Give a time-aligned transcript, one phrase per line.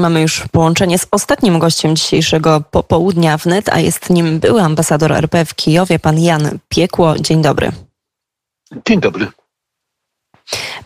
[0.00, 5.44] Mamy już połączenie z ostatnim gościem dzisiejszego popołudnia wnet, a jest nim były ambasador RP
[5.44, 7.18] w Kijowie, pan Jan Piekło.
[7.18, 7.72] Dzień dobry.
[8.86, 9.26] Dzień dobry.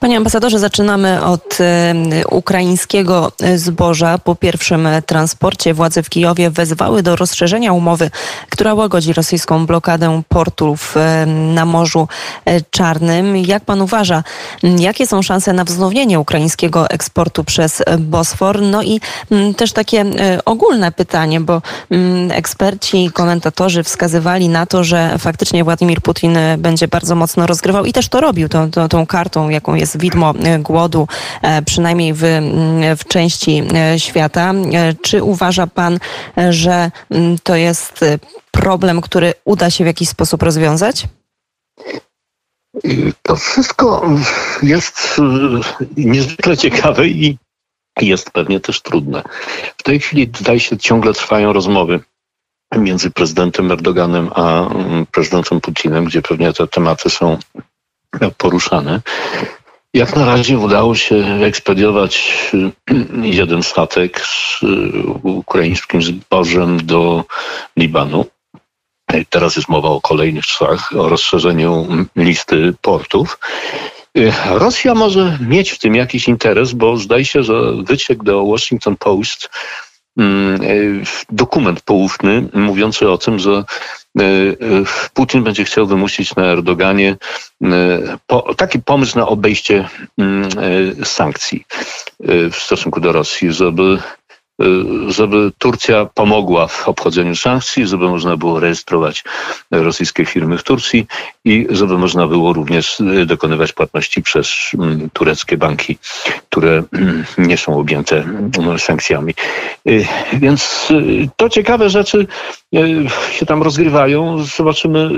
[0.00, 1.58] Panie ambasadorze, zaczynamy od
[2.30, 4.18] ukraińskiego zboża.
[4.18, 8.10] Po pierwszym transporcie władze w Kijowie wezwały do rozszerzenia umowy,
[8.50, 10.94] która łagodzi rosyjską blokadę portów
[11.26, 12.08] na Morzu
[12.44, 13.36] e, Czarnym.
[13.36, 14.24] Jak pan uważa,
[14.78, 18.62] jakie są szanse na wznowienie ukraińskiego eksportu przez Bosfor?
[18.62, 19.00] No i
[19.56, 21.62] też takie e, ogólne pytanie, bo
[22.30, 28.08] eksperci, komentatorzy wskazywali na to, że faktycznie Władimir Putin będzie bardzo mocno rozgrywał i też
[28.08, 31.08] to robił, tą, tą kartą, jaką jest widmo e, głodu,
[31.42, 32.22] e, przynajmniej w,
[32.98, 34.54] w części e, świata.
[35.02, 35.98] Czy uważa Pan,
[36.50, 36.90] że
[37.42, 38.04] to jest
[38.50, 41.08] problem, który uda się w jakiś sposób rozwiązać?
[43.22, 44.08] To wszystko
[44.62, 45.20] jest
[45.96, 47.38] niezwykle ciekawe i
[48.00, 49.22] jest pewnie też trudne.
[49.76, 52.00] W tej chwili, zdaje się, ciągle trwają rozmowy
[52.78, 54.68] między prezydentem Erdoganem a
[55.12, 57.38] prezydentem Putinem, gdzie pewnie te tematy są
[58.38, 59.00] poruszane.
[59.94, 62.72] Jak na razie udało się ekspediować y,
[63.40, 64.66] jeden statek z y,
[65.22, 67.24] ukraińskim zbożem do
[67.76, 68.26] Libanu.
[69.30, 73.38] Teraz jest mowa o kolejnych trzech, o rozszerzeniu listy portów.
[74.18, 78.96] Y, Rosja może mieć w tym jakiś interes, bo zdaje się, że wyciek do Washington
[78.96, 79.93] Post mm,
[81.30, 83.64] dokument poufny mówiący o tym, że
[84.18, 84.54] E, e,
[85.14, 87.16] Putin będzie chciał wymusić na Erdoganie
[87.62, 87.68] e,
[88.56, 90.50] taki pomysł na obejście mm,
[91.04, 91.64] sankcji
[92.50, 93.98] w stosunku do Rosji, żeby
[95.08, 99.24] żeby Turcja pomogła w obchodzeniu sankcji, żeby można było rejestrować
[99.70, 101.06] rosyjskie firmy w Turcji
[101.44, 105.98] i żeby można było również y, dokonywać płatności przez mm, tureckie banki,
[106.50, 109.34] które mm, nie są objęte mm, sankcjami.
[109.88, 110.88] Y, więc
[111.36, 112.26] to ciekawe rzeczy
[113.30, 114.44] się tam rozgrywają.
[114.56, 115.10] Zobaczymy,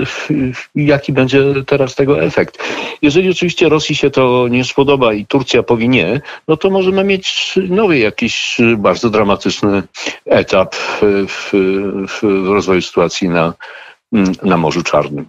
[0.75, 2.63] jaki będzie teraz tego efekt.
[3.01, 7.55] Jeżeli oczywiście Rosji się to nie spodoba i Turcja powie nie, no to możemy mieć
[7.69, 9.83] nowy jakiś bardzo dramatyczny dramatyczny
[10.25, 10.75] etap
[11.27, 11.51] w,
[12.07, 13.53] w rozwoju sytuacji na,
[14.43, 15.25] na Morzu Czarnym.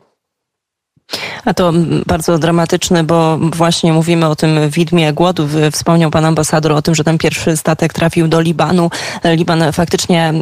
[1.49, 1.73] A to
[2.07, 5.49] bardzo dramatyczne, bo właśnie mówimy o tym widmie głodu.
[5.73, 8.91] Wspomniał pan ambasador o tym, że ten pierwszy statek trafił do Libanu.
[9.25, 10.33] Liban faktycznie,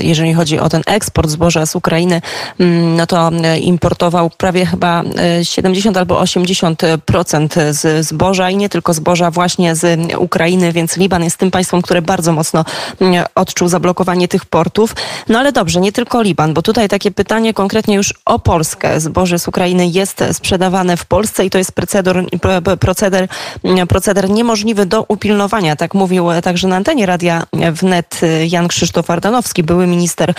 [0.00, 2.20] jeżeli chodzi o ten eksport zboża z Ukrainy,
[2.58, 5.02] mm, no to importował prawie chyba
[5.42, 11.36] 70 albo 80% z zboża i nie tylko zboża właśnie z Ukrainy, więc Liban jest
[11.36, 12.64] tym państwem, które bardzo mocno
[13.00, 14.94] mm, odczuł zablokowanie tych portów.
[15.28, 19.00] No ale dobrze, nie tylko Liban, bo tutaj takie pytanie konkretnie już o Polskę.
[19.00, 22.24] Zboże z Ukrainy jest sprzedawane w Polsce i to jest proceder,
[22.80, 23.28] proceder,
[23.88, 25.76] proceder niemożliwy do upilnowania.
[25.76, 30.34] Tak mówił także na antenie Radia Wnet Jan Krzysztof Ardanowski, były minister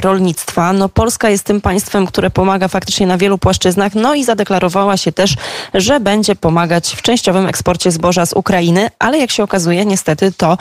[0.00, 0.72] rolnictwa.
[0.72, 5.12] No Polska jest tym państwem, które pomaga faktycznie na wielu płaszczyznach, no i zadeklarowała się
[5.12, 5.36] też,
[5.74, 10.58] że będzie pomagać w częściowym eksporcie zboża z Ukrainy, ale jak się okazuje, niestety to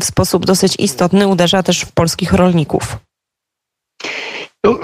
[0.00, 2.96] w sposób dosyć istotny uderza też w polskich rolników.
[4.64, 4.78] No,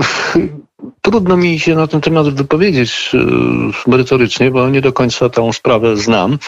[1.03, 5.97] Trudno mi się na ten temat wypowiedzieć e, merytorycznie, bo nie do końca tą sprawę
[5.97, 6.39] znam.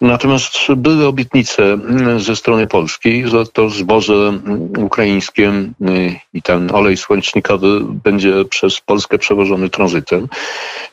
[0.00, 1.78] Natomiast były obietnice
[2.18, 4.38] ze strony polskiej, że to zboże
[4.78, 5.52] ukraińskie
[6.34, 10.28] i ten olej słonecznikowy będzie przez Polskę przewożony tranzytem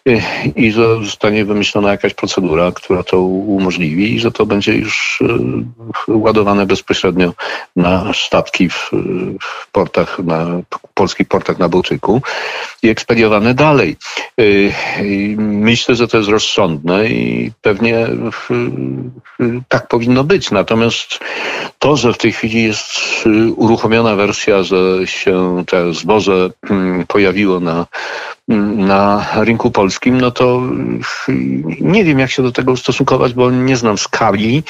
[0.07, 0.21] e,
[0.55, 5.23] i że zostanie wymyślona jakaś procedura, która to umożliwi i że to będzie już
[6.07, 7.33] e, ładowane bezpośrednio
[7.75, 8.91] na statki w
[9.71, 10.61] portach, na
[10.93, 12.21] polskich portach na Bałtyku
[12.83, 13.95] i ekspediowane dalej.
[14.39, 14.73] Y,
[15.37, 18.07] myślę, że to jest rozsądne i pewnie
[19.67, 20.51] tak powinno być.
[20.51, 21.19] Natomiast
[21.79, 22.91] to, że w tej chwili jest
[23.25, 27.85] y, uruchomiona wersja, że się te zboże mm, pojawiło na
[28.75, 30.61] na rynku polskim, no to
[31.81, 34.63] nie wiem, jak się do tego ustosunkować, bo nie znam skali,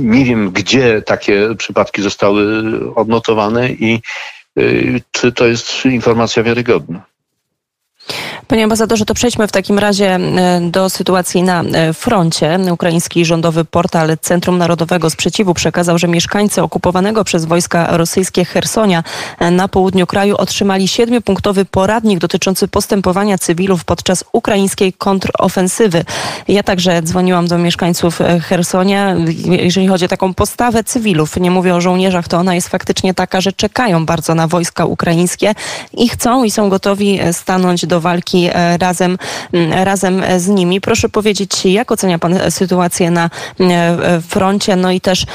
[0.00, 2.44] nie wiem, gdzie takie przypadki zostały
[2.94, 4.00] odnotowane i
[4.39, 4.39] Y,
[5.10, 7.04] czy to jest informacja wiarygodna.
[8.50, 12.58] Panie ambasadorze, to przejdźmy w takim razie e, do sytuacji na e, froncie.
[12.72, 19.04] Ukraiński rządowy portal Centrum Narodowego Sprzeciwu przekazał, że mieszkańcy okupowanego przez wojska rosyjskie Hersonia
[19.38, 26.04] e, na południu kraju otrzymali siedmiopunktowy poradnik dotyczący postępowania cywilów podczas ukraińskiej kontrofensywy.
[26.48, 29.16] Ja także dzwoniłam do mieszkańców Hersonia.
[29.44, 33.40] Jeżeli chodzi o taką postawę cywilów, nie mówię o żołnierzach, to ona jest faktycznie taka,
[33.40, 35.54] że czekają bardzo na wojska ukraińskie
[35.92, 39.18] i chcą i są gotowi stanąć do walki walki razem,
[39.70, 40.80] razem z nimi.
[40.80, 43.30] Proszę powiedzieć, jak ocenia Pan sytuację na
[44.28, 45.26] froncie, no i też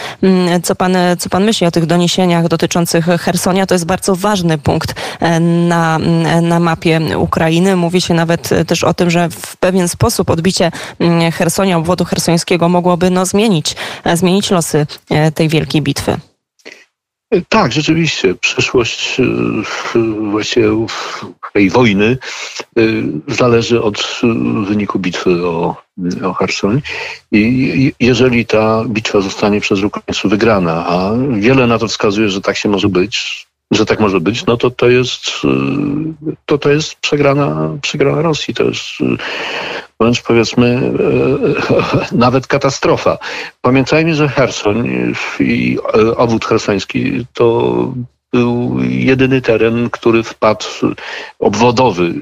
[0.63, 3.65] co Pan, co pan myśli o tych doniesieniach dotyczących Hersonia?
[3.65, 4.95] To jest bardzo ważny punkt
[5.39, 5.99] na,
[6.41, 7.75] na mapie Ukrainy.
[7.75, 10.71] Mówi się nawet też o tym, że w pewien sposób odbicie
[11.33, 13.75] Hersonia, obwodu hersońskiego mogłoby no, zmienić,
[14.13, 14.87] zmienić losy
[15.35, 16.17] tej wielkiej bitwy.
[17.49, 18.35] Tak, rzeczywiście.
[18.35, 19.23] Przyszłość e,
[20.31, 20.69] właściwie
[21.53, 22.17] tej wojny
[22.77, 22.81] e,
[23.27, 24.21] zależy od
[24.67, 25.75] wyniku bitwy o,
[26.23, 26.81] o Hersoń.
[27.31, 32.57] I jeżeli ta bitwa zostanie przez Ukraińców wygrana, a wiele na to wskazuje, że tak
[32.57, 35.21] się może być, że tak może być, no to to jest,
[36.45, 38.53] to, to jest przegrana, przegrana Rosji.
[38.53, 38.85] To jest
[39.99, 40.91] wręcz powiedzmy
[42.11, 43.17] e, nawet katastrofa.
[43.61, 47.93] Pamiętajmy, że Hersoń i e, obwód hersoński to
[48.35, 50.65] był jedyny teren, który wpadł,
[51.39, 52.13] obwodowy,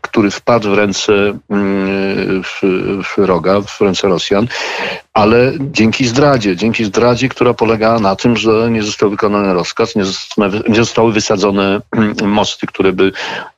[0.00, 1.12] który wpadł w ręce
[1.50, 2.60] mm, w,
[3.04, 4.46] w Roga, w ręce Rosjan,
[5.14, 10.02] ale dzięki zdradzie, dzięki zdradzie, która polegała na tym, że nie został wykonany rozkaz, nie,
[10.68, 13.12] nie zostały wysadzone mm, mosty, które by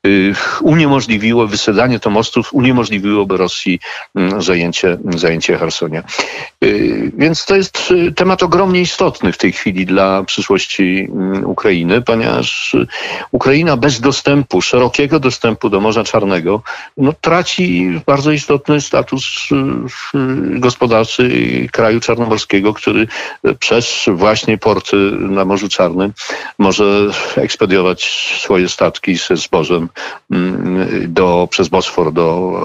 [0.06, 3.80] y, uniemożliwiło, wysadzanie to mostów uniemożliwiłoby Rosji
[4.14, 6.02] mm, zajęcie, zajęcie Hersonia.
[6.64, 11.08] Y, więc to jest y, temat ogromnie istotny w tej chwili dla przyszłości
[11.44, 11.63] Ukrainy,
[12.06, 12.76] ponieważ
[13.32, 16.62] Ukraina bez dostępu, szerokiego dostępu do Morza Czarnego,
[16.96, 19.48] no, traci bardzo istotny status
[20.58, 21.30] gospodarczy
[21.72, 23.06] kraju czarnomorskiego, który
[23.58, 26.12] przez właśnie porty na Morzu Czarnym
[26.58, 28.04] może ekspediować
[28.40, 29.88] swoje statki ze zbożem
[30.30, 32.64] mm, do, przez Bosfor do,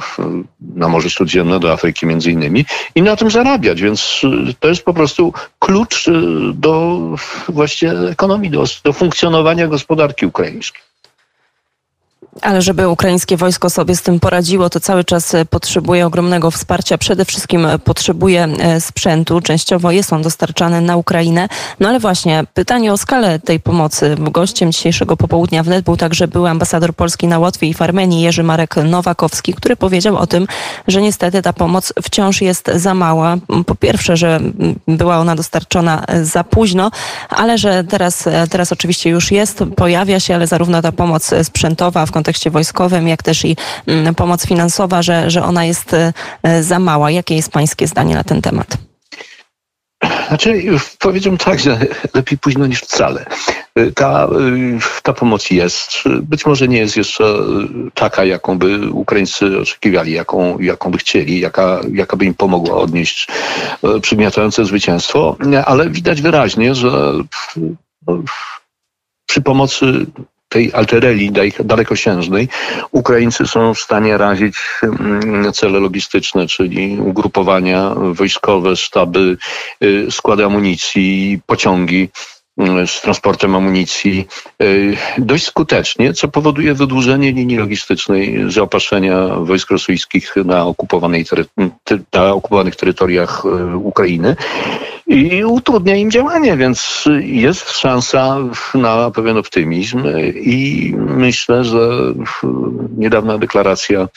[0.75, 4.21] na Morze Śródziemne, do Afryki między innymi i na tym zarabiać, więc
[4.59, 6.05] to jest po prostu klucz
[6.53, 6.99] do
[7.49, 10.88] właśnie ekonomii, do, do funkcjonowania gospodarki ukraińskiej.
[12.41, 16.97] Ale żeby ukraińskie wojsko sobie z tym poradziło, to cały czas e, potrzebuje ogromnego wsparcia.
[16.97, 19.41] Przede wszystkim e, potrzebuje e, sprzętu.
[19.41, 21.49] Częściowo jest on dostarczany na Ukrainę.
[21.79, 24.15] No ale właśnie pytanie o skalę tej pomocy.
[24.19, 28.43] Gościem dzisiejszego popołudnia wnet był także były ambasador Polski na Łotwie i w Armenii Jerzy
[28.43, 30.47] Marek Nowakowski, który powiedział o tym,
[30.87, 33.37] że niestety ta pomoc wciąż jest za mała.
[33.65, 34.39] Po pierwsze, że
[34.87, 36.91] była ona dostarczona za późno,
[37.29, 42.11] ale że teraz, teraz oczywiście już jest, pojawia się, ale zarówno ta pomoc sprzętowa w
[42.19, 43.55] kontekście wojskowym, jak też i
[43.87, 47.11] mm, pomoc finansowa, że, że ona jest e, za mała.
[47.11, 48.77] Jakie jest Pańskie zdanie na ten temat?
[50.27, 50.63] Znaczy,
[50.99, 51.79] powiedziałbym tak, że
[52.13, 53.25] lepiej późno niż wcale.
[53.95, 54.29] Ta,
[55.03, 55.91] ta pomoc jest.
[56.21, 57.23] Być może nie jest jeszcze
[57.93, 63.27] taka, jaką by Ukraińcy oczekiwali, jaką, jaką by chcieli, jaka, jaka by im pomogła odnieść
[63.83, 67.13] e, przygniatające zwycięstwo, ale widać wyraźnie, że
[68.07, 68.23] no,
[69.29, 70.05] przy pomocy
[70.49, 71.31] tej altereli
[71.63, 72.47] dalekosiężnej
[72.91, 79.37] Ukraińcy są w stanie razić mm, cele logistyczne, czyli ugrupowania wojskowe, sztaby,
[79.83, 82.09] y, składy amunicji, pociągi
[82.57, 84.27] mm, z transportem amunicji
[84.63, 91.25] y, dość skutecznie, co powoduje wydłużenie linii logistycznej zaopatrzenia wojsk rosyjskich na, okupowanej
[92.13, 94.35] na okupowanych terytoriach y, Ukrainy
[95.09, 98.37] i utrudnia im działanie, więc jest szansa
[98.73, 100.03] na pewien optymizm
[100.35, 101.89] i myślę, że
[102.97, 104.07] niedawna deklaracja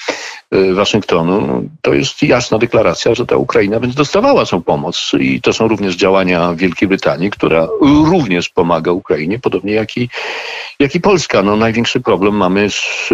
[0.50, 5.52] e, Waszyngtonu to jest jasna deklaracja, że ta Ukraina będzie dostawała tą pomoc i to
[5.52, 10.08] są również działania Wielkiej Brytanii, która również pomaga Ukrainie, podobnie jak i,
[10.78, 11.42] jak i Polska.
[11.42, 13.08] No, największy problem mamy z,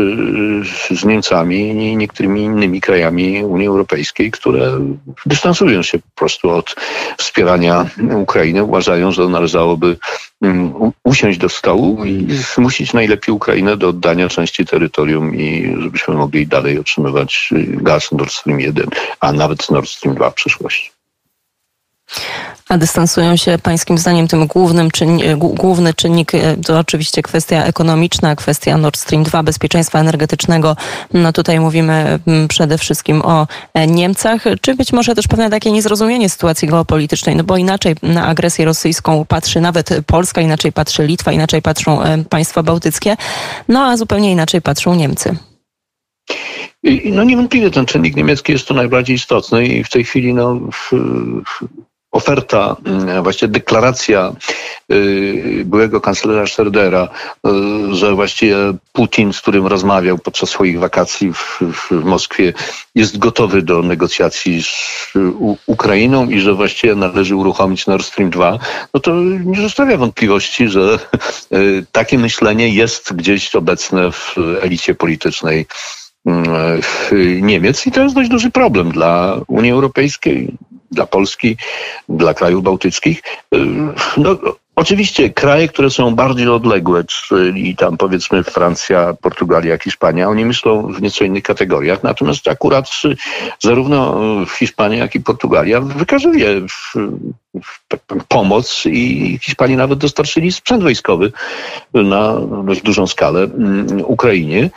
[1.00, 4.80] z Niemcami i niektórymi innymi krajami Unii Europejskiej, które
[5.26, 6.74] dystansują się po prostu od
[7.18, 7.67] wspierania
[8.14, 9.96] Ukrainy uważają, że należałoby
[10.42, 10.72] mm,
[11.04, 16.78] usiąść do stołu i zmusić najlepiej Ukrainę do oddania części terytorium i żebyśmy mogli dalej
[16.78, 18.86] otrzymywać gaz Nord Stream 1,
[19.20, 20.90] a nawet Nord Stream 2 w przyszłości.
[22.68, 27.64] A dystansują się pańskim zdaniem tym głównym czynnik, e, główny czynnik e, to oczywiście kwestia
[27.64, 30.76] ekonomiczna, kwestia Nord Stream 2, bezpieczeństwa energetycznego.
[31.12, 35.72] No tutaj mówimy mm, przede wszystkim o e, Niemcach, czy być może też pewne takie
[35.72, 41.32] niezrozumienie sytuacji geopolitycznej, no bo inaczej na agresję rosyjską patrzy nawet Polska, inaczej patrzy Litwa,
[41.32, 43.16] inaczej patrzą państwa bałtyckie,
[43.68, 45.36] no a zupełnie inaczej patrzą Niemcy.
[47.04, 50.60] No niewątpliwie ten czynnik niemiecki jest tu najbardziej istotny i w tej chwili no,
[52.12, 54.32] oferta, mm, właściwie deklaracja
[54.92, 57.08] y, byłego kanclerza Schroedera,
[57.46, 58.56] y, że właściwie
[58.92, 62.52] Putin, z którym rozmawiał podczas swoich wakacji w, w Moskwie,
[62.94, 65.12] jest gotowy do negocjacji z
[65.66, 68.58] Ukrainą i że właściwie należy uruchomić Nord Stream 2,
[68.94, 70.98] no to nie zostawia wątpliwości, że
[71.52, 75.66] y, takie myślenie jest gdzieś obecne w elicie politycznej
[77.42, 80.54] Niemiec i to jest dość duży problem dla Unii Europejskiej,
[80.90, 81.56] dla Polski,
[82.08, 83.22] dla krajów bałtyckich.
[84.16, 84.36] No,
[84.78, 91.02] Oczywiście kraje, które są bardziej odległe, czyli tam powiedzmy Francja, Portugalia, Hiszpania, oni myślą w
[91.02, 92.02] nieco innych kategoriach.
[92.02, 92.90] Natomiast akurat
[93.60, 94.20] zarówno
[94.58, 96.60] Hiszpania, jak i Portugalia wykazuje
[98.28, 101.32] pomoc i Hiszpanii nawet dostarczyli sprzęt wojskowy
[101.94, 104.70] na dość dużą skalę mm, Ukrainie.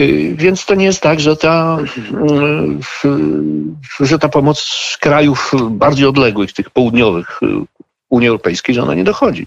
[0.00, 1.78] Y, więc to nie jest tak, że ta,
[4.00, 7.40] że ta pomoc krajów bardziej odległych, tych południowych
[8.14, 9.46] Unii Europejskiej, że ona nie dochodzi.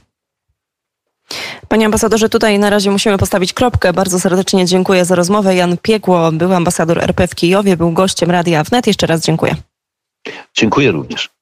[1.67, 3.93] Panie ambasadorze, tutaj na razie musimy postawić kropkę.
[3.93, 5.55] Bardzo serdecznie dziękuję za rozmowę.
[5.55, 8.87] Jan Piekło, był ambasador RP w Kijowie, był gościem Radia Wnet.
[8.87, 9.55] Jeszcze raz dziękuję.
[10.53, 11.36] Dziękuję również.